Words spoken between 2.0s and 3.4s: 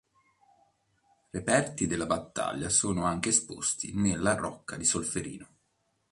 battaglia sono anche